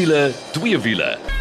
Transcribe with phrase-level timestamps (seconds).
[0.00, 1.39] wiele, twee wiele.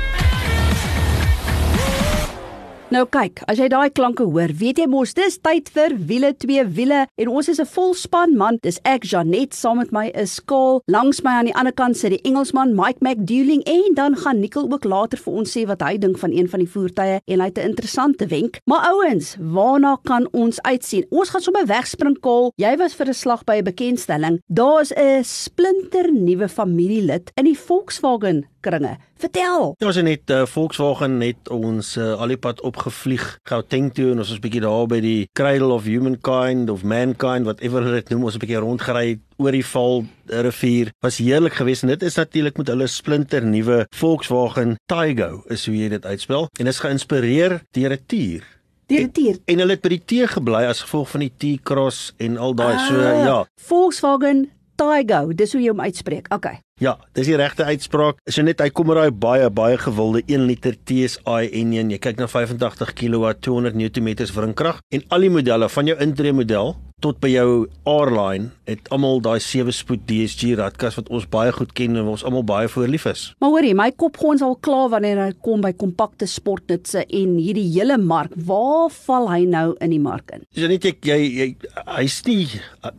[2.89, 6.63] Nou kyk, as jy daai klanke hoor, weet jy mos dis tyd vir wiele twee
[6.73, 8.57] wiele en ons is 'n volspan man.
[8.63, 10.81] Dis ek Janet saam met my is Skaal.
[10.87, 14.71] Langs my aan die ander kant sit die Engelsman Mike McDouling en dan gaan Nicol
[14.71, 17.45] ook later vir ons sê wat hy dink van een van die voertuie en hy
[17.45, 18.59] het 'n interessante wenk.
[18.65, 21.05] Maar ouens, waarna kan ons uitsien?
[21.11, 22.51] Ons gaan sommer wegspring Kaal.
[22.57, 24.41] Jy was vir 'n slag by 'n bekendstelling.
[24.47, 28.97] Daar's 'n splinter nuwe familielid in die Volkswagen kringe.
[29.19, 29.73] Vertel.
[29.79, 34.29] Ja, ons het net uh, Volkswagen net ons uh, alipad opgevlieg Gauteng toe en ons
[34.29, 38.35] was bietjie daar by die Cradle of Humankind of Mankind whatever hulle dit noem, ons
[38.35, 40.91] 'n bietjie rondgery oor die val rivier.
[41.01, 45.75] Was heerlik geweest en dit is natuurlik met hulle splinter nuwe Volkswagen Taygo, is hoe
[45.75, 48.43] jy dit uitspel en is geïnspireer deur 'n tier.
[48.89, 49.37] Die tier.
[49.45, 52.55] En, en hulle het by die T gebly as gevolg van die T-cross en al
[52.57, 53.45] daai Ah, so ja.
[53.61, 54.47] Volkswagen
[54.79, 56.29] Taygo, dis hoe jy hom uitspreek.
[56.31, 56.61] Okay.
[56.79, 58.21] Ja, dis die regte uitspraak.
[58.23, 61.99] As jy net hy kom met daai baie baie gewilde 1 liter TSI N1, jy
[61.99, 66.77] kyk na 85 kW 200 Nm wrinkrag en al die modelle van jou intree model
[67.03, 67.49] tot by jou
[67.87, 72.45] R-line het almal daai 7-spoed DSG radkas wat ons baie goed ken en ons almal
[72.47, 73.23] baie voor lief is.
[73.41, 77.65] Maar hoorie, my kop gons al klaar wanneer hy kom by kompakte sportnutse en hierdie
[77.71, 78.35] hele mark.
[78.49, 80.45] Waar val hy nou in die mark in?
[80.55, 81.47] Dis net ek jy, jy
[81.95, 82.43] hy's nie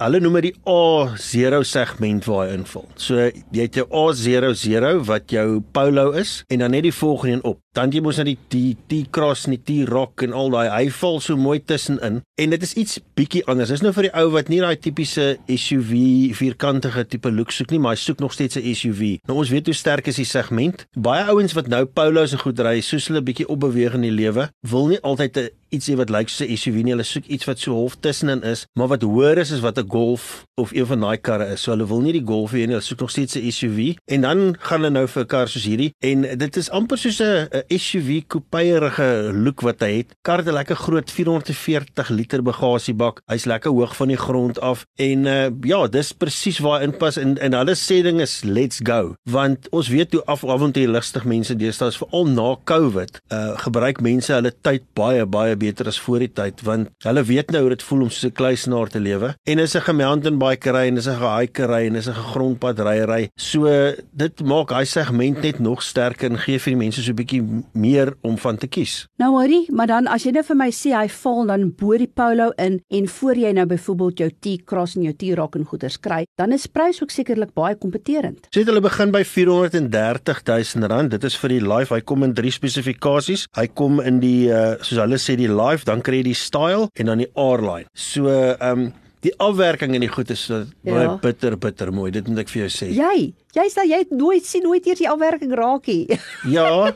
[0.00, 2.86] hulle noem dit die A0 segment waar hy inval.
[3.00, 7.44] So jy het jou A00 wat jou Polo is en dan net die volgende een
[7.52, 7.60] op.
[7.76, 11.20] Dan jy mos na die die T-Cross en die T-Roc en al daai hy val
[11.22, 13.70] so mooi tussenin en dit is iets bietjie anders.
[13.70, 15.92] Dis nou vir die ou wat nie daai tipiese SUV
[16.38, 19.18] vierkantige tipe look soek nie, maar hy soek nog steeds 'n SUV.
[19.26, 20.86] Nou ons weet hoe sterk is die segment.
[20.94, 24.50] Baie ouens wat nou Polos en goed ry, soos hulle bietjie opbeweeg in die lewe,
[24.60, 26.92] wil nie altyd 'n ietsie wat lyk soos 'n SUV nie.
[26.92, 29.88] Hulle soek iets wat so half tussenin is, maar wat hoër is as wat 'n
[29.88, 31.62] Golf of een van daai karre is.
[31.62, 33.96] So hulle wil nie die Golf hê nie, hulle soek nog steeds 'n SUV.
[34.06, 37.20] En dan gaan hulle nou vir 'n kar soos hierdie en dit is amper soos
[37.20, 40.14] 'n SUV coupeerige look wat hy het.
[40.22, 43.20] Kar het 'n lekker groot 440 liter bagasiebak.
[43.26, 47.16] Hy's lekker hoog van die grond af en uh, ja, dis presies waar hy inpas
[47.16, 49.14] en en hulle sê ding is let's go.
[49.30, 53.20] Want ons weet hoe af avontuurlustig mense deesdae is veral na COVID.
[53.32, 57.52] Uh gebruik mense hulle tyd baie baie beter as voor die tyd want hulle weet
[57.54, 59.34] nou hoe dit voel om soos 'n kluisenaar te lewe.
[59.44, 62.78] En is 'n mountain bike ry en is 'n gehiker ry en is 'n grondpad
[62.80, 63.28] ry ry.
[63.36, 63.66] So
[64.12, 67.42] dit maak hy segment net nog sterker en gee vir die mense so 'n bietjie
[67.72, 69.06] meer om van te kies.
[69.18, 72.10] Nou hoorie, maar dan as jy nou vir my sê hy val dan bo die
[72.14, 76.24] Polo in en voor jy nou byvoorbeeld jou T-Cross en jou T-Roc en goeders kry,
[76.36, 78.46] dan is prys ook sekerlik baie kompeterend.
[78.50, 81.10] So het hulle begin by 430 000 rand.
[81.10, 81.94] Dit is vir die Life.
[81.94, 83.46] Hy kom in drie spesifikasies.
[83.56, 86.88] Hy kom in die uh, soos hulle sê die Life, dan kry jy die Style
[86.94, 87.88] en dan die R-line.
[87.94, 88.90] So ehm um,
[89.22, 91.16] die afwerking in die goed is so baie Ja.
[91.20, 92.10] bitter bitter mooi.
[92.10, 92.88] Dit moet ek vir jou sê.
[92.94, 96.06] Jy, jy sê jy het nooit sien nooit eers die afwerking raakie.
[96.56, 96.92] Ja,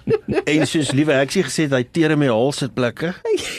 [0.47, 3.13] en soos liewe Heksie gesê het, hy teer in my halsitplekke.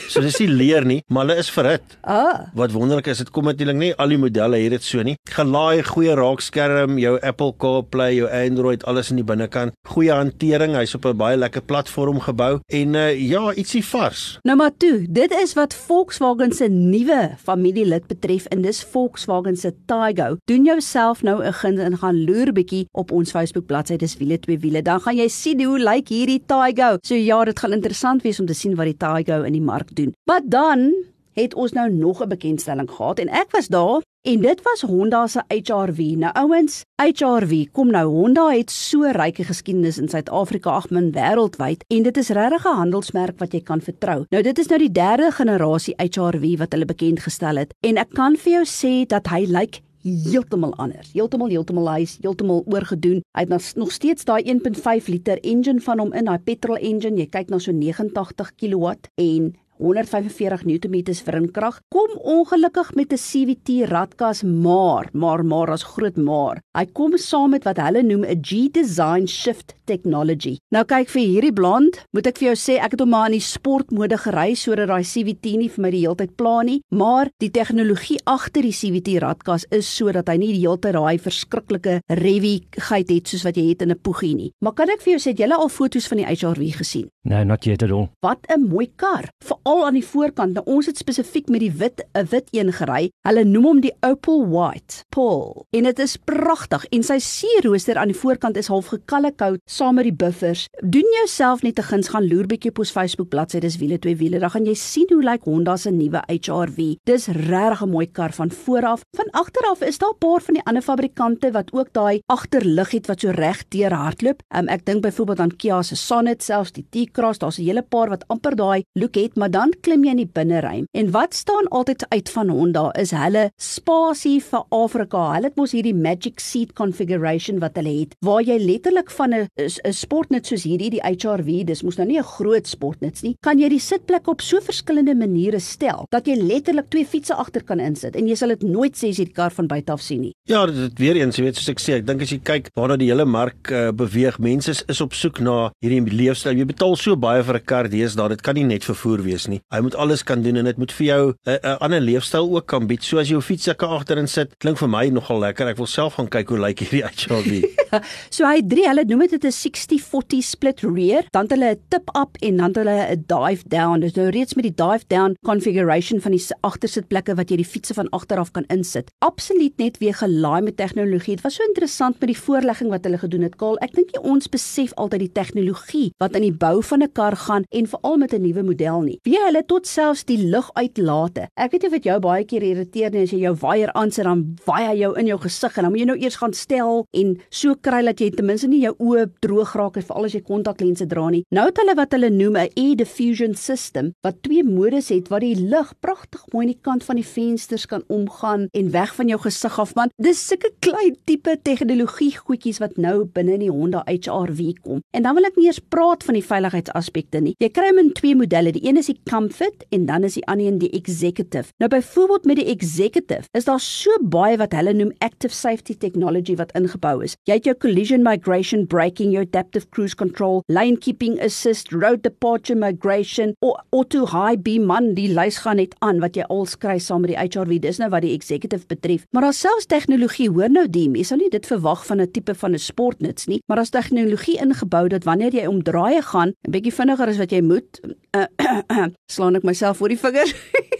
[0.10, 1.84] So dis nie leer nie, maar hulle is verhit.
[2.04, 5.16] Ah, Wat wonderlik is, dit kom natuurlik nie al die modelle het dit so nie.
[5.30, 9.74] Gelaai, goeie raakskerm, jou Apple CarPlay, jou Android, alles in die binnekant.
[9.88, 14.40] Goeie hantering, hy's op 'n baie lekker platform gebou en uh, ja, ietsie vars.
[14.44, 19.74] nou maar toe, dit is wat Volkswagen se nuwe familielid betref en dis Volkswagen se
[19.86, 20.36] Taygo.
[20.50, 24.40] Doen jouself nou 'n guns en gaan loer bietjie op ons Facebook bladsy dis wiele
[24.40, 24.82] twee wiele.
[24.82, 26.98] Dan gaan jy sien hoe lyk hierdie Taygo.
[27.02, 29.96] So ja, dit gaan interessant wees om te sien wat die Taygo in die mark
[29.96, 30.14] doen.
[30.30, 30.94] Maar dan
[31.36, 35.28] het ons nou nog 'n bekendstelling gehad en ek was daar en dit was Honda
[35.28, 36.00] se HR-V.
[36.18, 41.84] Nou ouens, HR-V, kom nou Honda het so ryke geskiedenis in Suid-Afrika, ag min wêreldwyd
[41.88, 44.26] en dit is regtig 'n handelsmerk wat jy kan vertrou.
[44.30, 48.10] Nou dit is nou die derde generasie HR-V wat hulle bekend gestel het en ek
[48.14, 51.10] kan vir jou sê dat hy lyk heeltemal anders.
[51.14, 53.22] Heeltemal heeltemal hy's heeltemal oorgedoen.
[53.34, 57.18] Hy het nog- nog steeds daai 1.5 liter engine van hom in, daai petrol engine.
[57.18, 61.80] Jy kyk na so 89 kW en 145 Nm wrinkrag.
[61.88, 66.62] Kom ongelukkig met 'n CVT radkas, maar, maar maar as groot maar.
[66.78, 70.58] Hy kom saam met wat hulle noem 'n G-Design Shift Technology.
[70.70, 73.38] Nou kyk vir hierdie blond, moet ek vir jou sê ek het hom maar in
[73.38, 77.30] die sportmode gery sodat daai CVT nie vir my die hele tyd pla nie, maar
[77.40, 82.02] die tegnologie agter die CVT radkas is sodat hy nie die hele tyd daai verskriklike
[82.10, 84.52] revigheid het soos wat jy het in 'n poegie nie.
[84.62, 87.10] Maar kan ek vir jou sê het jy al foto's van die HRV gesien?
[87.26, 88.10] No, not yet at all.
[88.22, 89.30] Wat 'n mooi kar.
[89.44, 90.54] Veral aan die voorkant.
[90.54, 93.10] Nou ons het spesifiek met die wit 'n wit een gery.
[93.28, 95.66] Hulle noem hom die Opal White Paul.
[95.70, 100.04] En dit is pragtig en sy sierrooster aan die voorkant is half gekalkout saam met
[100.04, 100.68] die buffers.
[100.84, 104.16] Doen jouself net 'n guns gaan loer bietjie op ons Facebook bladsy dis wiele twee
[104.16, 104.40] wiele.
[104.40, 106.96] Dan gaan jy sien hoe lyk like Honda se nuwe HR-V.
[107.04, 109.02] Dis regtig 'n mooi kar van vooraf.
[109.18, 113.08] Van agteraf is daar 'n paar van die ander fabrikante wat ook daai agterlig het
[113.08, 114.42] wat so reg deur hardloop.
[114.56, 118.10] Um, ek dink byvoorbeeld aan Kia se Sonet selfs die T-Cross, daar's 'n hele paar
[118.10, 120.86] wat amper daai look het, maar dan klim jy in die binneruim.
[120.92, 125.34] En wat staan altyd uit van Honda is hulle spasie vir Afrika.
[125.34, 129.48] Hulle het mos hierdie Magic Seat configuration wat hulle het waar jy letterlik van 'n
[129.56, 133.60] 'n sportnet soos hierdie die HR-V, dis mos nou nie 'n groot sportnet nie, kan
[133.60, 137.80] jy die sitplek op so verskillende maniere stel dat jy letterlik twee fietsse agter kan
[137.80, 140.22] insit en jy sal dit nooit sê as jy die kar van buite af sien
[140.22, 140.34] nie.
[140.48, 142.98] Ja, dit weer eens, jy weet soos ek sê, ek dink as jy kyk waarna
[142.98, 146.58] die hele mark uh, beweeg, mense is, is op soek na hierdie leefstyl.
[146.58, 149.62] Jy betaal so baie vir 'n kar deesdae, dit kan nie net vervoer wees nie.
[149.72, 152.50] Hy moet alles kan doen en dit moet vir jou 'n uh, uh, ander leefstyl
[152.50, 153.04] ook kan bied.
[153.04, 155.68] So as jou fiets lekker agterin sit, klink vir my nogal lekker.
[155.68, 157.62] Ek wil self gaan kyk hoe lyk hierdie HRV.
[158.36, 162.38] so hy drie, hulle noem dit 'n 60/40 split rear, dan hulle 'n tip up
[162.42, 164.00] en dan hulle 'n dive down.
[164.00, 167.94] Dis nou reeds met die dive down configuration van die agtersitplekke wat jy die fietsse
[167.94, 169.12] van agter af kan insit.
[169.20, 171.36] Absoluut net weer gelaai met tegnologie.
[171.36, 173.56] Dit was so interessant met die voorlegging wat hulle gedoen het.
[173.56, 177.12] Kaal, ek dink jy ons besef altyd die tegnologie wat in die bou van 'n
[177.12, 179.20] kar gaan en veral met 'n nuwe model nie.
[179.24, 181.48] Wie hulle tot selfs die lug uitlate.
[181.56, 184.58] Ek weet of dit jou baie keer irriteer nie as jy jou waier aansit dan
[184.66, 187.38] waai hy jou in jou gesig en dan moet jy nou eers gaan stel en
[187.50, 190.42] so kry dat jy ten minste nie jou oë droog raak as veral as jy
[190.42, 191.44] kontaklense dra nie.
[191.52, 195.42] Nou het hulle wat hulle noem 'n air diffusion system wat twee modes het wat
[195.42, 199.28] die lug pragtig mooi in die kant van die vensters kan omgaan en weg van
[199.28, 200.10] jou gesig af man.
[200.22, 205.02] Dis sulke klein tipe tegnologie goedjies wat nou binne in die Honda HR-V kom.
[205.12, 206.46] En dan wil ek nie eers praat van die
[206.86, 207.56] veiligheidsaspekte nie.
[207.60, 208.74] Jy kry hom in twee modelle.
[208.76, 211.72] Die een is die Comfort en dan is die ander een die Executive.
[211.80, 216.56] Nou byvoorbeeld met die Executive is daar so baie wat hulle noem active safety technology
[216.56, 217.36] wat ingebou is.
[217.46, 222.78] Jy het jou collision migration braking, jou adaptive cruise control, lane keeping assist, road departure
[222.78, 223.54] migration,
[223.92, 227.34] auto high beam man, die lys gaan net aan wat jy al skry saam met
[227.34, 227.80] die HRV.
[227.84, 229.26] Dis nou wat die executive betref.
[229.32, 232.56] Maar daar selfs tegnologie, hoor nou die, jy sal nie dit verwag van 'n tipe
[232.56, 236.94] van 'n sportnuts nie, maar daar's tegnologie ingebou dat wanneer jy omdraai gaan, 'n bietjie
[236.94, 238.00] vinniger as wat jy moet,
[238.36, 240.50] uh, slaan ek myself oor die vinger.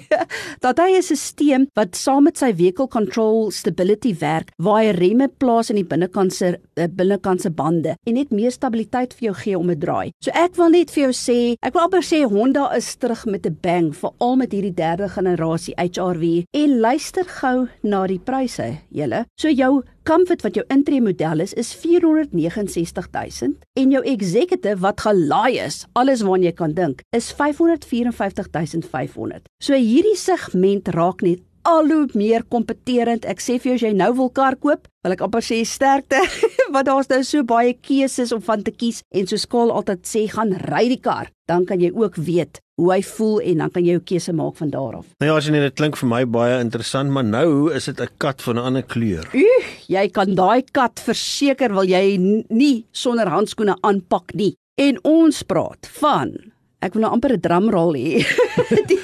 [0.66, 5.28] dat hy 'n stelsel wat saam met sy vehicle control stability werk, waar hy remme
[5.28, 9.36] plaas in die binnekant se uh, binnekant se bande en net meer stabiliteit vir jou
[9.44, 10.12] gee om te draai.
[10.24, 13.46] So ek wil net vir jou sê, ek wil amper sê Honda is terug met
[13.46, 19.26] 'n bang, veral met hierdie derde generasie HR-V en luister gou na die pryse, julle.
[19.38, 25.58] So jou Comfort wat jou intree model is is 469000 en jou Executive wat gelaai
[25.64, 29.50] is, alles waarna jy kan dink, is 554500.
[29.58, 33.26] So hierdie segment raak net al hoe meer kompeterend.
[33.26, 36.22] Ek sê vir jou as jy nou wil kar koop, wil ek amper sê sterkte,
[36.74, 40.26] want daar's nou so baie keuses om van te kies en so skaal altyd sê
[40.32, 43.86] gaan ry die kar, dan kan jy ook weet hoe hy voel en dan kan
[43.88, 45.06] jy jou keuse maak van daar af.
[45.24, 48.02] Nou ja, as jy net dit klink vir my baie interessant, maar nou is dit
[48.02, 49.26] 'n kat van 'n ander kleur.
[49.34, 52.18] Uw, jy kan daai kat verseker wil jy
[52.50, 54.56] nie sonder handskoene aanpak nie.
[54.78, 56.36] En ons praat van
[56.82, 58.26] ek wil nou amper 'n drumrol hê.
[58.92, 59.00] die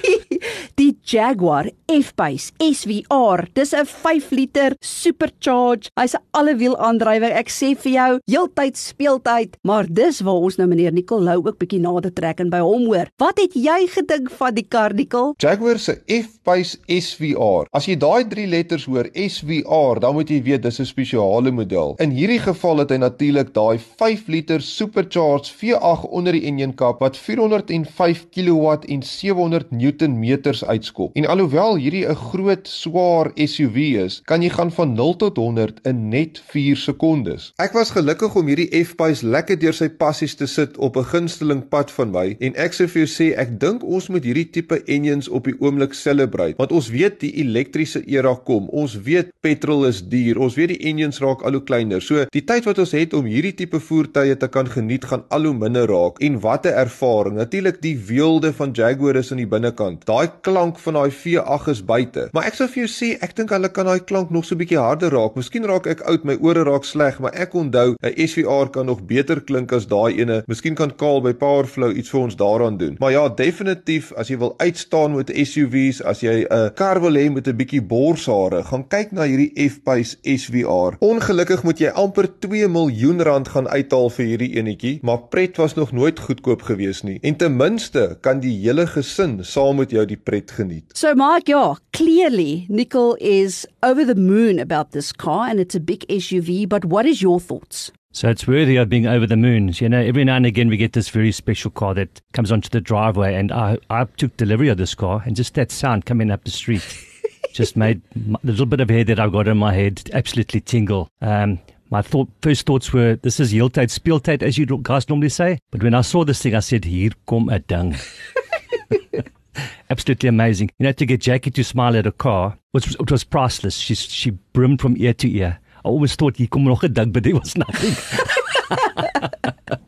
[0.81, 3.45] die Jaguar F-Pace SVR.
[3.53, 5.89] Dis 'n 5 liter supercharge.
[5.99, 7.31] Hy's 'n allewiel aandrywer.
[7.31, 11.57] Ek sê vir jou, heeltyd speeltyd, maar dis waar ons nou meneer Nicol Lou ook
[11.59, 13.07] bietjie nader trek en by hom hoor.
[13.17, 15.33] Wat het jy gedink van die kar Nicol?
[15.37, 17.67] Jaguar se F-Pace SVR.
[17.73, 21.95] As jy daai 3 letters hoor SVR, dan moet jy weet dis 'n spesiale model.
[21.99, 27.17] In hierdie geval het hy natuurlik daai 5 liter supercharged V8 onder die enjinkap wat
[27.17, 30.39] 405 kW en 700 Nm
[30.71, 31.15] uitskop.
[31.19, 35.79] En alhoewel hierdie 'n groot, swaar SUV is, kan jy gaan van 0 tot 100
[35.87, 37.51] in net 4 sekondes.
[37.57, 41.67] Ek was gelukkig om hierdie F-Pace lekker deur sy passies te sit op 'n gunsteling
[41.69, 44.81] pad van my en ek sê vir jou sê ek dink ons moet hierdie tipe
[44.87, 48.67] engines op die oomblik celebrate want ons weet die elektriese era kom.
[48.69, 50.39] Ons weet petrol is duur.
[50.39, 52.01] Ons weet die engines raak al hoe kleiner.
[52.01, 55.49] So die tyd wat ons het om hierdie tipe voertuie te kan geniet gaan al
[55.49, 56.19] hoe minder raak.
[56.21, 57.35] En wat 'n ervaring.
[57.35, 60.05] Natuurlik die weelde van Jaguar is in die binnekant.
[60.05, 62.27] Daai klank van daai V8 is buite.
[62.35, 64.59] Maar ek sou vir jou sê ek dink hulle kan daai klank nog so 'n
[64.59, 65.35] bietjie harder raak.
[65.35, 69.01] Miskien raak ek oud, my ore raak sleg, maar ek onthou 'n SVR kan nog
[69.07, 70.43] beter klink as daai ene.
[70.47, 72.95] Miskien kan Kaal by Powerflow iets vir ons daaraan doen.
[72.99, 77.31] Maar ja, definitief as jy wil uitstaan met SUVs, as jy 'n kar wil hê
[77.31, 80.97] met 'n bietjie borshare, gaan kyk na hierdie F-Pace SVR.
[80.99, 85.75] Ongelukkig moet jy amper 2 miljoen rand gaan uithaal vir hierdie enetjie, maar pret was
[85.75, 87.19] nog nooit goedkoop gewees nie.
[87.21, 90.85] En ten minste kan die hele gesin saam met jou die pret geniet.
[90.93, 95.79] So Mark, yeah, clearly Nicole is over the moon about this car and it's a
[95.79, 97.91] big SUV, but what is your thoughts?
[98.13, 99.73] So it's worthy of being over the moon.
[99.75, 102.67] You know, every now and again we get this very special car that comes onto
[102.69, 106.29] the driveway, and I, I took delivery of this car, and just that sound coming
[106.29, 106.83] up the street
[107.53, 111.07] just made the little bit of hair that I've got in my head absolutely tingle.
[111.21, 115.59] Um, my thought, first thoughts were, this is heeltyd, speeltyd, as you guys normally say.
[115.71, 117.95] But when I saw this thing, I said, hier kom 'n ding.
[119.89, 120.71] Absolutely amazing.
[120.79, 123.75] You know, to get Jackie to smile at a car, which was, it was priceless.
[123.75, 125.59] She, she brimmed from ear to ear.
[125.83, 127.95] I always thought kom nog 'n ding, but there was nothing.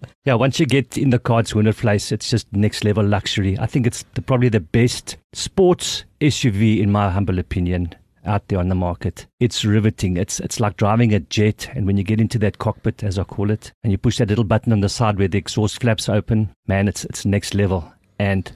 [0.25, 2.11] yeah, once you get in the car, it's winner place.
[2.11, 3.57] It's just next level luxury.
[3.59, 7.93] I think it's the, probably the best sports SUV, in my humble opinion,
[8.25, 9.27] out there on the market.
[9.39, 10.17] It's riveting.
[10.17, 13.23] It's it's like driving a jet, and when you get into that cockpit, as I
[13.23, 16.09] call it, and you push that little button on the side where the exhaust flaps
[16.09, 18.51] open, man, it's it's next level and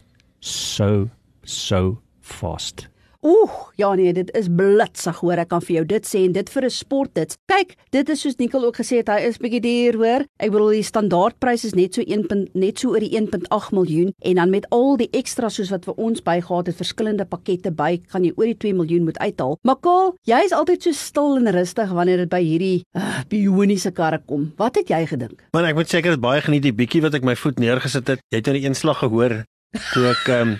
[0.48, 1.10] so
[1.44, 2.88] so fast.
[3.26, 6.50] Oeh, ja nee, dit is blitsig hoor, ek kan vir jou dit sê en dit
[6.54, 7.34] vir 'n sport dit.
[7.50, 10.26] Kyk, dit is soos Nicole ook gesê het, hy is bietjie duur hoor.
[10.40, 12.48] Ek bedoel die standaardprys is net so 1.
[12.54, 15.96] net so oor die 1.8 miljoen en dan met al die ekstra soos wat vir
[15.98, 19.58] ons bygehaat het, verskillende pakkette by, gaan jy oor die 2 miljoen moet uithaal.
[19.64, 23.92] Maar Kaal, jy is altyd so stil en rustig wanneer dit by hierdie uh, bioniese
[23.92, 24.54] karre kom.
[24.58, 25.42] Wat het jy gedink?
[25.54, 28.20] Man, ek moet seker dit baie geniet die bietjie wat ek my voet neergesit het.
[28.30, 29.44] Jy het nou die eenslag gehoor
[29.76, 30.54] toe ek um,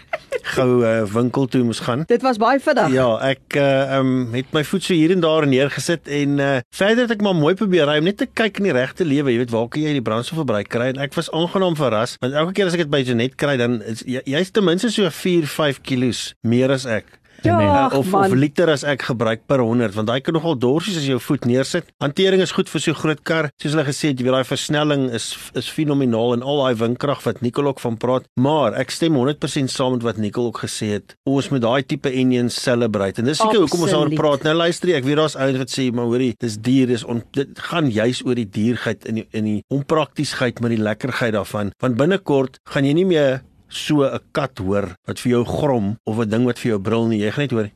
[0.54, 2.04] gou uh, winkel toe moes gaan.
[2.10, 2.92] Dit was baie vinnig.
[2.96, 7.08] Ja, ek uh, um, het my voet so hier en daar neergesit en uh, verder
[7.08, 9.42] het ek maar mooi probeer ry om net te kyk in die regte lewe, jy
[9.44, 12.70] weet waar kan jy die brandstofverbruik kry en ek was aangenaam verras want elke keer
[12.70, 15.82] as ek dit by Janet kry dan is jy's jy ten minste so 4, 5
[15.88, 16.14] kg
[16.48, 17.17] meer as ek.
[17.46, 18.26] Ja, uh, of man.
[18.26, 21.22] of liter as ek gebruik per 100 want daai kan nogal dorsies as jy jou
[21.22, 21.90] voet neersit.
[22.04, 23.50] Hantering is goed vir so 'n groot kar.
[23.62, 27.24] Soos hulle gesê het, jy weet daai versnelling is is fenomenaal en al daai windkrag
[27.24, 28.26] wat Nicole ook van praat.
[28.40, 31.16] Maar ek stem 100% saam met wat Nicole ook gesê het.
[31.26, 33.20] Ons moet daai tipe engine celebrate.
[33.22, 34.44] En dis seker hoekom ons daaroor praat.
[34.44, 37.60] Nou luister ek weet daar's ouens wat sê, maar hoorie, dis duur, dis on, dit
[37.60, 41.72] gaan juis oor die duurheid in die, in die onpraktiesheid met die lekkerheid daarvan.
[41.80, 46.18] Want binnekort gaan jy nie meer so 'n kat hoor wat vir jou grom of
[46.20, 47.20] 'n ding wat vir jou brul nie.
[47.20, 47.70] Jy gaan net hoor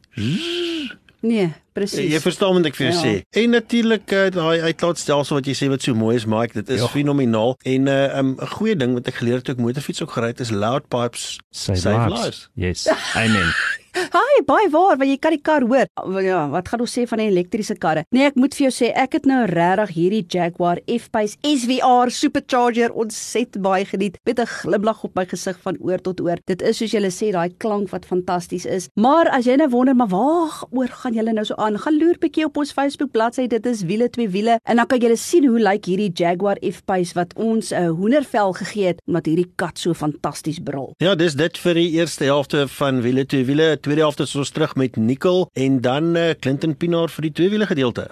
[1.24, 2.10] Nee, presies.
[2.12, 3.02] Jy verstaan wat ek vir jou Ja.
[3.04, 3.22] sê.
[3.44, 6.82] En natuurlik uh, daai uitlaatstelsel wat jy sê wat so mooi is, Mike, dit is
[6.82, 6.88] Ja.
[6.88, 7.58] fenomenaal.
[7.64, 10.12] En 'n uh, um, 'n goeie ding wat ek geleer het toe ek motorfiets ook
[10.12, 12.24] gery het is loud pipes Save, save lives.
[12.24, 12.50] lives.
[12.56, 12.88] Yes.
[13.16, 13.54] Amen.
[13.92, 15.88] Haai, baie waar, want jy kan die kar hoor.
[16.24, 18.06] Ja, wat gaan ons sê van die elektriese karre?
[18.16, 22.96] Nee, ek moet vir jou sê, ek het nou regtig hierdie Jaguar F-Pace SVR Supercharger
[22.96, 26.40] ontset baie geniet met 'n glimlag op my gesig van oor tot oor.
[26.48, 28.88] Dit is soos julle sê, daai klank wat fantasties is.
[28.96, 31.78] Maar as jy nou wonder, maar waar oor gaan julle nou so aan?
[31.78, 35.00] Gaan loer bietjie op ons Facebook bladsy, dit is wiele twee wiele en dan kan
[35.00, 39.26] julle sien hoe lyk hierdie Jaguar F-Pace wat ons 'n uh, hoendervel gegee het omdat
[39.26, 40.94] hierdie kat so fantasties brul.
[40.98, 43.81] Ja, dis dit vir die eerste helfte van wiele twee wiele.
[43.82, 47.50] Tweede helfte is ons terug met Nicole en dan uh, Clinton Pinaar vir die twee
[47.50, 48.12] wiele gedeelte.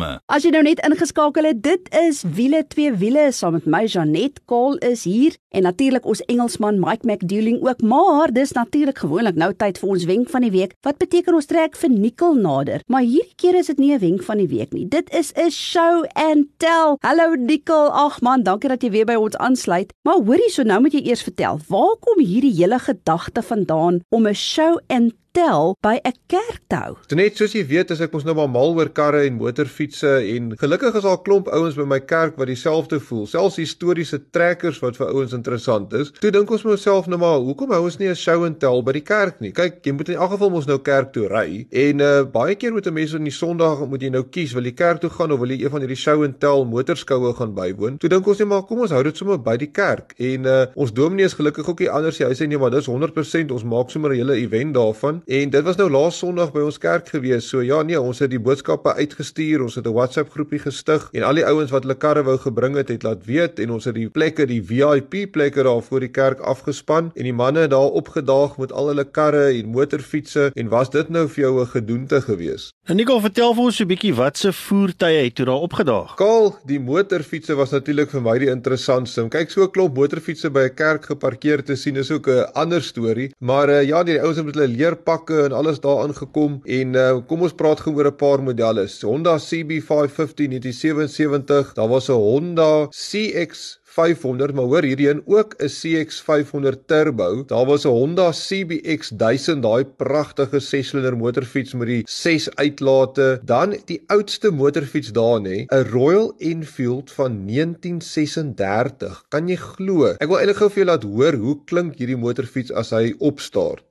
[0.01, 0.29] uitlaatstelsels.
[0.31, 4.39] As jy nou net ingeskakel het, dit is wiele twee wiele saam met my Janet
[4.49, 9.51] Kaal is hier en natuurlik ons Engelsman Mike McDouling ook, maar dis natuurlik gewoonlik nou
[9.53, 10.75] tyd vir ons wenk van die week.
[10.87, 12.85] Wat beteken ons trek vir Nikkel nader?
[12.87, 14.87] Maar hierdie keer is dit nie 'n wenk van die week nie.
[14.87, 16.97] Dit is 'n show and tell.
[17.01, 17.91] Hallo Nikkel.
[17.91, 19.93] Ag man, dankie dat jy weer by ons aansluit.
[20.03, 24.27] Maar hoorie, so nou moet jy eers vertel, waar kom hierdie hele gedagte vandaan om
[24.27, 26.97] 'n show and tel by 'n kerk te hou?
[27.07, 30.11] So net soos jy weet, as ek mos nou maar mal oor karre en motorfietsse
[30.35, 34.79] en gelukkig is 'n klomp ouens by my kerk wat dieselfde voel, selfs historiese trekkers
[34.81, 36.11] wat vir ouens interessant is.
[36.19, 38.91] Toe dink ons myself nou maar, hoekom hou ons nie 'n show and tell by
[38.91, 39.51] die kerk nie?
[39.51, 42.71] Kyk, jy moet in elk geval mos nou kerk toe ry en uh, baie keer
[42.71, 45.31] moet 'n mens in die Sondag moet jy nou kies, wil jy kerk toe gaan
[45.31, 47.97] of wil jy een van hierdie show and tell motorskoue gaan bywoon?
[47.97, 50.65] Toe dink ons net maar, kom ons hou dit sommer by die kerk en uh,
[50.75, 52.27] ons dominee is gelukkig ook nie anders nie.
[52.27, 55.63] Hy sê nee, maar dis 100% ons maak sommer 'n hele event daarvan en dit
[55.63, 57.47] was nou laas Sondag by ons kerk gewees.
[57.49, 61.23] So ja, nee, ons het die boodskappe uitgestuur, ons het 'n WhatsApp groepie gestig en
[61.23, 63.95] al die ouens wat hulle karre wou gebring het, het laat weet en ons het
[63.95, 68.57] die plekke, die VIP plekke daar voor die kerk afgespan en die manne daar opgedaag
[68.57, 72.71] met al hulle karre en motorfietsse en was dit nou vir jou 'n gedoente gewees?
[72.85, 76.15] En Nicole, vertel vir ons 'n bietjie wat se voertuie het toe daar opgedaag?
[76.15, 79.27] Kaal, die motorfietsse was natuurlik vir my die interessantste.
[79.29, 82.81] Kyk, so 'n klomp motorfietsse by 'n kerk geparkeer te sien is ook 'n ander
[82.81, 84.75] storie, maar uh, ja, die ouens het met hulle
[85.11, 88.87] leerpakke en alles daarin gekom en uh, kom ons praat gou oor 'n paar modelle.
[89.01, 95.67] Honda CB550 1977, daar was 'n Honda CX 500 maar hoor hierdie een ook 'n
[95.67, 97.43] CX500 turbo.
[97.47, 103.41] Daar was 'n Honda CBX 1000 daai pragtige 6-silinder motorfiets met die 6 uitlate.
[103.43, 109.25] Dan die oudste motorfiets daar nê, 'n Royal Enfield van 1936.
[109.29, 110.05] Kan jy glo?
[110.05, 113.83] Ek wil eintlik gou vir julle laat hoor hoe klink hierdie motorfiets as hy opstart.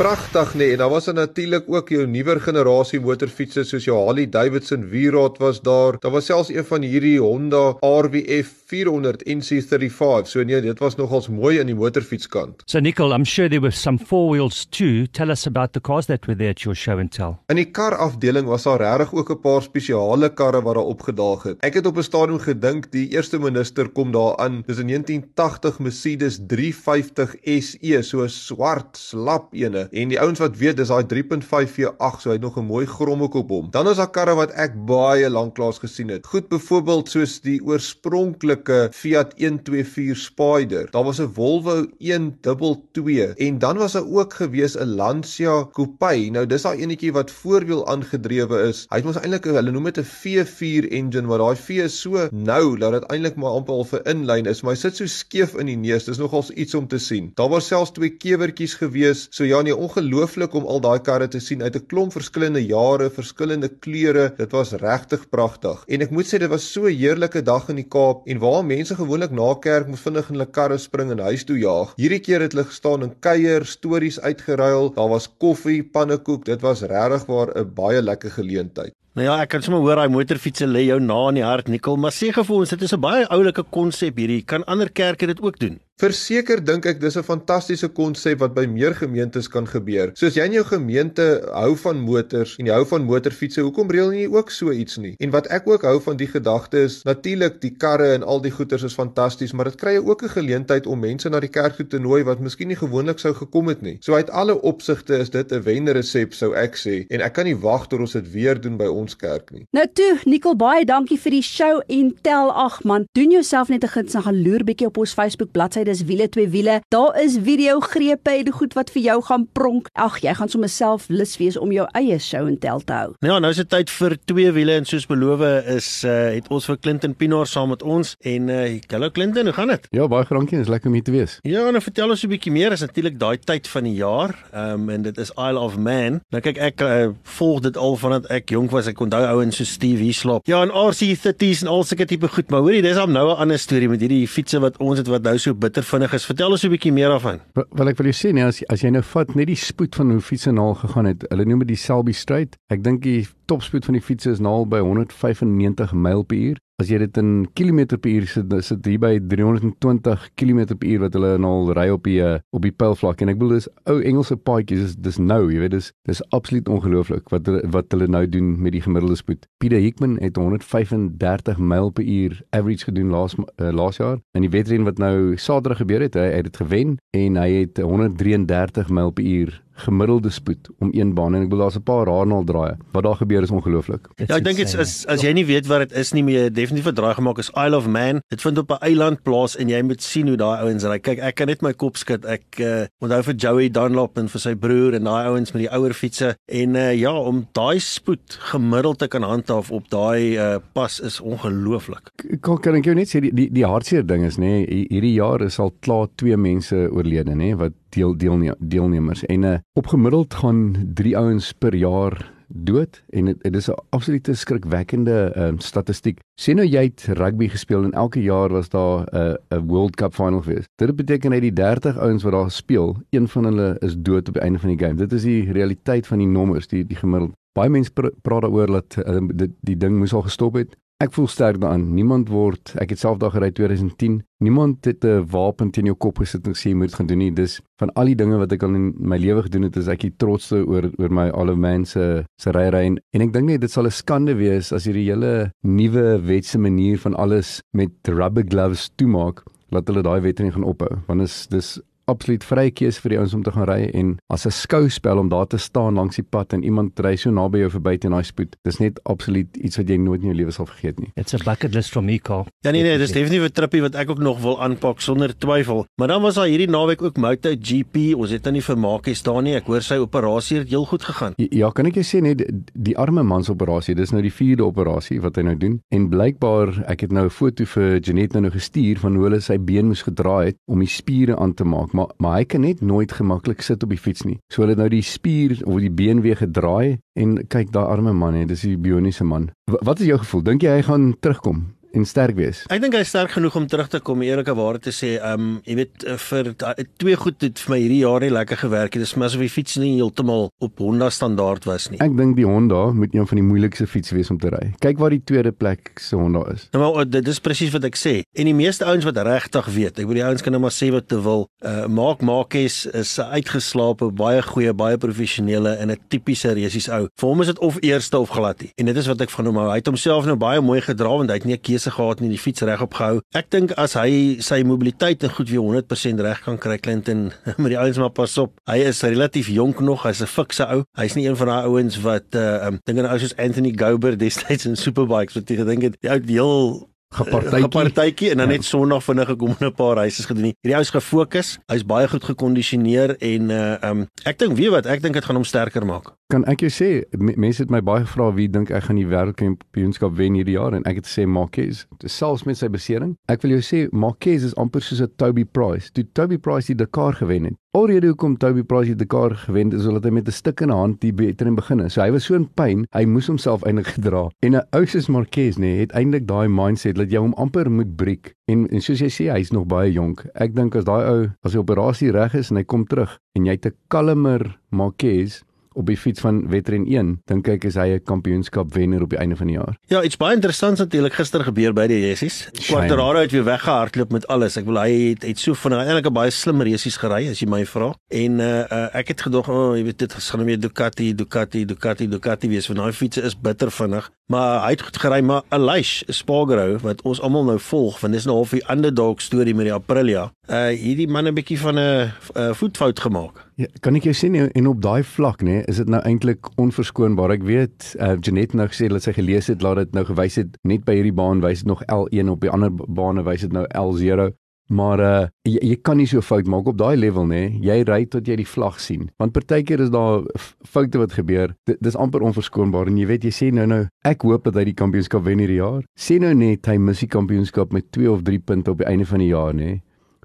[0.00, 0.72] Pragtig nê nee.
[0.72, 5.36] en daar was dan natuurlik ook jou nuwer generasie motorfietses soos jou Harley Davidson V-Rod
[5.38, 5.98] was daar.
[6.00, 10.28] Daar was selfs een van hierdie Honda RWF 400 NC35.
[10.30, 12.62] So nee, dit was nogals mooi in die motorfietskant.
[12.70, 15.06] So Nicole, I'm sure there were some four wheels too.
[15.12, 17.36] Tell us about the cars that were there at your show and tell.
[17.52, 21.42] In die kar afdeling was daar regtig ook 'n paar spesiale karre wat daar opgedaag
[21.42, 21.60] het.
[21.60, 24.62] Ek het op 'n stadium gedink die eerste minister kom daar aan.
[24.66, 30.56] Dis 'n 1980 Mercedes 350 SE, so 'n swart slap ene en die ouens wat
[30.56, 33.70] weet dis daai 3.5 V8 so hy het nog 'n mooi grommek op hom.
[33.70, 36.26] Dan is daar karre wat ek baie lanklaas gesien het.
[36.26, 40.90] Goed byvoorbeeld soos die oorspronklike Fiat 124 Spider.
[40.90, 46.30] Daar was 'n Volvo 122 en dan was daar ook gewees 'n Lancia Coupe.
[46.30, 48.86] Nou dis daai enetjie wat voorwiel aangedrewe is.
[48.90, 52.28] Hy het mos eintlik hulle noem dit 'n V4 engine maar daai V is so
[52.30, 55.54] nou dat dit eintlik maar amper al vir inlyn is, maar hy sit so skeef
[55.54, 56.04] in die neus.
[56.04, 57.30] Dis nogals iets om te sien.
[57.34, 59.26] Daar was selfs twee kewertjies gewees.
[59.30, 63.08] So ja nee, ongelooflik om al daai karre te sien uit 'n klomp verskillende jare,
[63.10, 64.26] verskillende kleure.
[64.36, 65.84] Dit was regtig pragtig.
[65.88, 68.64] En ek moet sê dit was so 'n heerlike dag in die Kaap en waar
[68.64, 71.92] mense gewoonlik na kerk moet vinnig in hulle karre spring en huis toe jaag.
[71.96, 74.94] Hierdie keer het hulle gestaan en kuier, stories uitgeruil.
[74.94, 76.44] Daar was koffie, pannekoek.
[76.44, 78.99] Dit was regtig waar 'n baie lekker geleentheid.
[79.18, 81.98] Nou ja, ek kan sommer hoor daai motorfietsse lê jou na in die hart, Nicole,
[81.98, 84.44] maar sê gou vir ons, dit is 'n baie oulike konsep hierdie.
[84.46, 85.80] Kan ander kerke dit ook doen?
[86.00, 90.12] Verseker dink ek dis 'n fantastiese konsep wat by meer gemeentes kan gebeur.
[90.14, 94.12] Soos jy in jou gemeente hou van motors en jy hou van motorfietsse, hoekom reël
[94.12, 95.14] jy ook so iets nie?
[95.20, 98.50] En wat ek ook hou van die gedagte is natuurlik die karre en al die
[98.50, 101.76] goederes is fantasties, maar dit kry jy ook 'n geleentheid om mense na die kerk
[101.76, 103.98] toe te nooi wat miskien nie gewoonlik sou gekom het nie.
[104.00, 107.60] So uit alle opsigte is dit 'n wenresep sou ek sê en ek kan nie
[107.60, 109.66] wag tot ons dit weer doen by ons kerk nie.
[109.76, 113.84] Nou toe, Nicole, baie dankie vir die show en tel ag man, doen jouself net
[113.84, 116.80] 'n guns en gaan loer bietjie op ons Facebook bladsy dis wiele twee wiele.
[116.88, 119.88] Daar is video grepe en goed wat vir jou gaan pronk.
[119.92, 123.14] Ag, jy gaan sommer self lus wees om jou eie show en tel te hou.
[123.20, 126.64] Ja, nou is dit tyd vir twee wiele en soos beloof is uh, het ons
[126.64, 129.86] vir Clinton Pinaar saam met ons en uh, hallo Clinton, hoe gaan dit?
[129.90, 131.38] Ja, baie dankie, is lekker om hier te wees.
[131.46, 132.72] Ja, nou vertel ons 'n bietjie meer.
[132.72, 134.34] Is natuurlik daai tyd van die jaar.
[134.52, 136.20] Ehm um, en dit is Isle of Man.
[136.30, 137.08] Nou kyk ek uh,
[137.38, 138.86] volg dit al vandat ek jonk was.
[138.90, 140.46] Ek onthou ouens so Steve Hislop.
[140.50, 142.50] Ja, en RC30s en al sulke tipe goed.
[142.50, 145.22] Maar hoorie, dis al nou 'n ander storie met hierdie fietses wat ons het wat
[145.22, 146.26] nou so bitter vinnig is.
[146.26, 147.40] Vertel ons 'n bietjie meer daarvan.
[147.54, 150.10] Wel ek wil jou sê nee, as as jy nou vat net die spoed van
[150.10, 151.24] hoe fietsse nou gegaan het.
[151.28, 152.56] Hulle noem dit die Selby Straight.
[152.68, 156.56] Ek dink die topspoed van die fietsse is nou by 195 myl per uur.
[156.80, 160.88] As jy dit in kilometer per uur sit, is dit hier by 320 km per
[160.88, 163.58] uur wat hulle nou al ry op die eh, op die pylvlak en ek bedoel
[163.58, 167.92] dis ou Engelse paadjies, dis dis nou, jy weet, dis dis absoluut ongelooflik wat wat
[167.92, 169.44] hulle nou doen met die gemiddelde spoed.
[169.60, 174.52] Pieter Hickman het 135 myl per uur average gedoen laas uh, laas jaar en die
[174.56, 179.12] wedren wat nou Saterdag gebeur het, hy het dit gewen en hy het 133 myl
[179.12, 182.76] per uur gemiddelde spoed om een baan en ek bedoel daar's 'n paar raarnal draaie.
[182.92, 184.08] Wat daar gebeur is ongelooflik.
[184.16, 186.34] Ja, ek dink dit is as as jy nie weet wat dit is nie, moet
[186.34, 188.20] jy definitief 'n draai gemaak is Isle of Man.
[188.28, 190.98] Dit vind op 'n eiland plaas en jy moet sien hoe daai ouens ry.
[190.98, 192.24] Kyk, ek kan net my kop skud.
[192.24, 195.72] Ek uh, onthou vir Joey Dunlop en vir sy broer en daai ouens met die
[195.72, 200.58] ouer fietses en uh, ja, om daai spoed gemiddeld te kan handhaaf op daai uh,
[200.72, 202.10] pas is ongelooflik.
[202.40, 205.14] Kan kan ek jou net sê die die, die hartseer ding is nê, nee, hierdie
[205.14, 209.54] jaar is al klaar twee mense oorlede nê nee, wat deel deel deelnemers en uh,
[209.72, 215.58] op gemiddeld gaan 3 ouens per jaar dood en dit is 'n absolute skrikwekkende um,
[215.58, 216.18] statistiek.
[216.40, 219.96] Sien nou jy het rugby gespeel en elke jaar was daar 'n uh, 'n World
[219.96, 220.64] Cup final gewees.
[220.74, 224.34] Dit beteken uit die 30 ouens wat daar speel, een van hulle is dood op
[224.34, 224.94] die einde van die game.
[224.94, 227.32] Dit is die realiteit van die nommers, die die gemiddeld.
[227.52, 230.76] Baie mense praat daaroor dat uh, die, die ding moes al gestop het.
[231.00, 231.86] Ek voel sterk daaraan.
[231.96, 234.18] Niemand word ek het self daag gery 2010.
[234.44, 237.30] Niemand het 'n wapen teen jou kop gesit en gesê jy moet gaan doen nie.
[237.32, 240.00] Dis van al die dinge wat ek al in my lewe gedoen het, is ek
[240.00, 243.60] die trotste oor oor my alle mense se ry ry en, en ek dink net
[243.60, 248.44] dit sal 'n skande wees as hierdie hele nuwe wetse manier van alles met rubber
[248.44, 253.14] gloves toemaak laat hulle daai wetering gaan ophou want is dis absoluut vrye keuse vir
[253.14, 256.16] die ouens om te gaan ry en as 'n skouspel om daar te staan langs
[256.16, 258.56] die pad en iemand ry so naby jou verby teen daai spoed.
[258.64, 261.10] Dis net absoluut iets wat jy nooit in jou lewe sal vergeet nie.
[261.16, 262.46] It's a bucket list from me, Carl.
[262.64, 265.86] Ja nee nee, dis definitief 'n trippie wat ek ook nog wil aanpak sonder twyfel.
[265.96, 268.14] Maar dan was daar hierdie naweek ook MotoGP.
[268.16, 269.54] Ons het dan nie vermaak is daar nie.
[269.54, 271.32] Ek hoor sy operasie het heel goed gegaan.
[271.36, 274.22] Ja, ja kan ek jou sê net die, die arme man se operasie, dis nou
[274.22, 278.00] die vierde operasie wat hy nou doen en blykbaar ek het nou 'n foto vir
[278.00, 281.54] Janet nou gestuur van hoe hulle sy been moes gedraai het om die spiere aan
[281.54, 284.38] te maak maar maar hy kan net nooit gemaklik sit op die fiets nie.
[284.52, 288.12] So hulle het nou die spier of die been weer gedraai en kyk daai arme
[288.16, 289.50] man hè, dis die bioniese man.
[289.70, 290.46] W wat is jou gevoel?
[290.46, 291.66] Dink jy hy gaan terugkom?
[291.96, 292.62] En sterk wees.
[292.70, 295.16] Ek dink hy is sterk genoeg om terug te kom, eerlike ware te sê.
[295.32, 296.52] Um jy weet eh, vir
[297.00, 299.02] twee goed het vir my hierdie jaar nie lekker gewerk nie.
[299.04, 302.00] Dis maar asof die fiets nie heeltemal op Honda standaard was nie.
[302.04, 304.70] Ek dink die Honda moet een van die moeilikste fietsse wees om te ry.
[304.82, 306.68] Kyk waar die tweede plek se Honda is.
[306.74, 308.20] Nou maar dit is presies wat ek sê.
[308.38, 310.90] En die meeste ouens wat regtig weet, ek weet die ouens kan nou maar sê
[310.94, 311.46] wat hulle wil.
[311.66, 317.08] Uh Mark Marquez is 'n uitgeslaapte, baie goeie, baie professionele en 'n tipiese resies ou.
[317.18, 318.72] Vir hom is dit of eerste of glad nie.
[318.76, 319.68] En dit is wat ek van hom hou.
[319.70, 322.28] Hy het homself nou baie mooi gedra want hy het nie 'n keuse gehad nie,
[322.28, 323.20] die fiets reg opgehou.
[323.32, 327.30] Ek dink as hy sy mobiliteit en goed weer 100% reg kan kry Clinton,
[327.62, 328.52] met die ouens maar pas op.
[328.68, 330.84] Hy is relatief jonk nog, hy's 'n fikse ou.
[330.98, 334.18] Hy's nie een van daai ouens wat uh um, dink aan ou soos Anthony Gouber
[334.18, 338.52] destyds in Superbikes wat jy gedink het die ou deel gepartytjie gepartytjie en dan ja.
[338.52, 340.54] net sonderdag vinnig gekom en 'n paar reisies gedoen nie.
[340.62, 344.86] Hierdie ou is gefokus, hy's baie goed gekondisioneer en uh um ek dink weet wat,
[344.86, 346.14] ek dink dit gaan hom sterker maak.
[346.30, 350.14] Kan ek jou sê mense het my baie gevra wie dink ek gaan die wêreldkampioenskap
[350.16, 351.86] wen hierdie jaar en ek het gesê Marquez.
[352.06, 353.16] Selfs met sy besering.
[353.26, 355.90] Ek wil jou sê Marquez is amper soos 'n Toby Price.
[355.92, 357.54] Toe Toby Price die Dakar gewen het.
[357.72, 360.68] Alrede hoekom Toby Price die Dakar gewen het is omdat hy met 'n stuk in
[360.68, 361.92] die hand die wedren begin het.
[361.92, 364.28] So hy was so in pyn, hy moes homself eintlik gedra.
[364.42, 367.70] En 'n ou soos Marquez nê, nee, het eintlik daai mindset dat jy hom amper
[367.70, 368.34] moet breek.
[368.48, 370.26] En en soos jy sê, hy's nog baie jonk.
[370.34, 373.46] Ek dink as daai ou as die operasie reg is en hy kom terug en
[373.46, 377.94] jy het 'n kalmer Marquez op die fiets van Wetren 1, dink ek is hy
[377.94, 379.76] 'n kampioenskap wenner op die einde van die jaar.
[379.86, 382.48] Ja, iets baie interessants natuurlik gister gebeur by die Jessies.
[382.66, 384.56] Quartararo het weer weggehardloop met alles.
[384.56, 387.48] Ek wil hy het, het so van eintlik 'n baie slim resies gery as jy
[387.48, 387.94] my vra.
[388.08, 391.64] En uh, uh ek het gedog, o, oh, jy weet dit gaan weer Ducati, Ducati,
[391.64, 394.10] Ducati, Ducati wees want daai fiets is bitter vinnig.
[394.30, 398.28] Maar hy het goed gery, maar Aleix Spargaro wat ons almal nou volg, want dis
[398.28, 400.28] nou half die underdog storie met die Aprilia.
[400.46, 402.12] Uh hierdie man 'n bietjie van 'n
[402.54, 403.42] voetfout gemaak.
[403.56, 406.46] Ja, kan ek jou sê nie, en op daai vlak nê, is dit nou eintlik
[406.56, 407.30] onverskoonbaar.
[407.30, 410.56] Ek weet uh, Janet nou gesê dat sy gelees het dat dit nou gewys het
[410.62, 413.66] net by hierdie baan wys dit nog L1 op die ander bane wys dit nou
[413.74, 414.30] L0.
[414.70, 417.42] Maar uh, jy, jy kan nie so fout maak op daai level nê.
[417.64, 419.08] Jy ry tot jy die vlag sien.
[419.18, 420.22] Want partykeer is daar
[420.66, 421.56] foute wat gebeur.
[421.66, 424.68] D dis amper onverskoonbaar en jy weet jy sê nou nou ek hoop dat hy
[424.70, 425.82] die kampioenskap wen hierdie jaar.
[425.98, 429.08] Sê nou net hy mis die kampioenskap met 2 of 3 punte op die einde
[429.10, 429.80] van die jaar nê.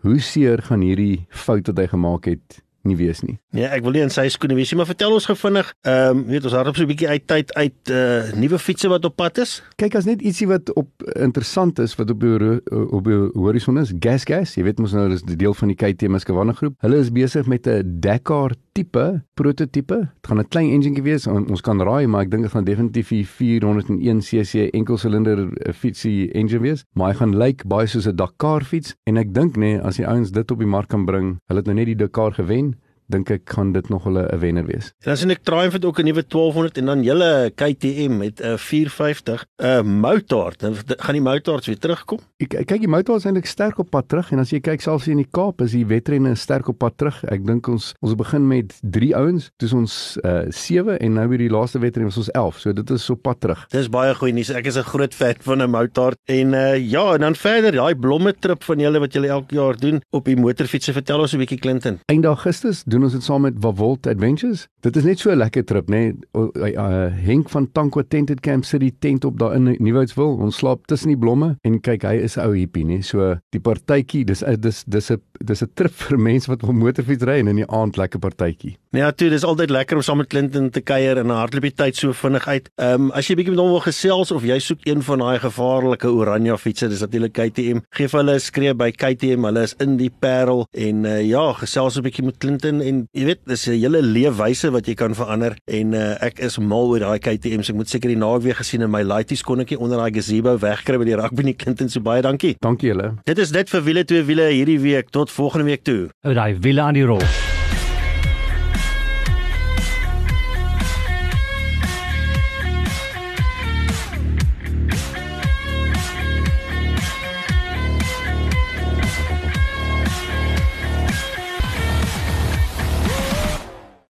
[0.06, 3.38] Hoe seer gaan hierdie fout wat hy gemaak het nie wees nie.
[3.56, 6.21] Nee, ek wil nie in sy skoene wees nie, maar vertel ons gou vinnig, ehm,
[6.21, 9.15] um, weet ons hardop so 'n bietjie uit tyd uit uh nuwe fietses wat op
[9.15, 9.62] pad is.
[9.78, 13.93] Kyk, as net ietsie wat op interessant is wat op die op die horison is,
[14.00, 16.76] Gas Gas, jy weet mos nou dis die deel van die KTM Skavanna groep.
[16.80, 19.98] Hulle is besig met 'n Dakar tipe prototipe.
[20.20, 21.28] Dit gaan 'n klein engine wees.
[21.28, 25.74] On, ons kan raai, maar ek dink dit gaan definitief 'n 401 cc enkelsilinder eh,
[25.74, 29.34] fietsie engine wees, maar hy gaan lyk like baie soos 'n Dakar fiets en ek
[29.34, 31.76] dink nê nee, as die ouens dit op die mark kan bring, hulle het nou
[31.76, 32.76] net die Dakar gewen
[33.08, 34.94] dink ek gaan dit nog 'n wenner wees.
[35.00, 38.39] En dan sien ek Triumph het ook 'n nuwe 1200 en dan julle KTM met
[38.41, 40.60] 'n uh, 450 'n uh, Motard.
[40.60, 42.20] Dan gaan die Motards weer terugkom.
[42.38, 45.08] Ek kyk die Motard is eintlik sterk op pad terug en as jy kyk selfs
[45.08, 47.24] in die Kaap is die wedrenne sterk op pad terug.
[47.24, 50.18] Ek dink ons ons begin met 3 ouens, dis ons
[50.50, 52.60] 7 uh, en nou by die laaste wedren was ons 11.
[52.60, 53.65] So dit is op pad terug.
[53.70, 54.50] Dis baie goeie nuus.
[54.50, 57.96] Ek is 'n groot fan van 'n Motard en uh, ja, en dan verder daai
[57.96, 60.94] blomme trip van julle wat julle elke jaar doen op die motorfietsse.
[60.94, 62.00] Vertel ons 'n bietjie Clinton.
[62.06, 64.66] Einde Augustus doen ons dit saam met Wavolt Adventures.
[64.86, 65.96] Dit is net so 'n lekker trip, né?
[65.96, 66.14] Nee.
[66.34, 70.38] Uh, uh, Henk van Tankwa Tented Camp sit die tent op daar in Nieuwoudtswil.
[70.38, 73.00] Ons slaap tussen die blomme en kyk, hy is ou hippie, né?
[73.00, 73.02] Nee.
[73.02, 77.24] So die partytjie, dis dis dis 'n dis 'n trip vir mense wat op motorfiets
[77.24, 78.78] ry en in die aand lekker partytjie.
[78.95, 81.95] Ja, toe, dis altyd lekker om saam met Clinton te kuier en 'n hardloopie tyd
[81.95, 82.69] so vinnig uit.
[82.76, 85.39] Ehm um, as jy bietjie met hom wil gesels of jy soek een van daai
[85.39, 87.80] gevaarlike Oranje fietsse, dis natuurlik KTM.
[87.91, 89.43] Geef hulle 'n skree by KTM.
[89.43, 93.26] Hulle is in die Parel en uh, ja, gesels 'n bietjie met Clinton en jy
[93.26, 97.00] weet, dis 'n hele leefwyse wat jy kan verander en uh, ek is mal oor
[97.00, 97.69] daai KTM's.
[97.69, 100.58] Ek moet seker die naweek gesien in my lighties kon ek nie onder daai gazebo
[100.58, 101.89] wegkry by die rugby nie Clinton.
[101.89, 102.56] So baie dankie.
[102.62, 103.15] Dankie julle.
[103.26, 106.10] Dit is net vir wiele twee wiele hierdie week tot volgende week toe.
[106.22, 107.55] Ou daai wiele aan die rol.